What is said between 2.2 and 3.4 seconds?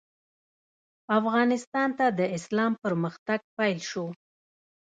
اسلام پرمختګ